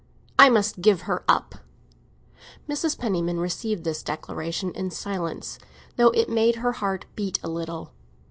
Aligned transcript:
"I 0.39 0.49
must 0.49 0.81
give 0.81 1.01
her 1.01 1.23
up!" 1.27 1.53
Mrs. 2.67 2.97
Penniman 2.97 3.39
received 3.39 3.83
this 3.83 4.01
declaration 4.01 4.71
in 4.73 4.89
silence, 4.89 5.59
though 5.95 6.09
it 6.09 6.27
made 6.27 6.55
her 6.55 6.71
heart 6.71 7.05
beat 7.15 7.39
a 7.43 7.47
little. 7.47 7.91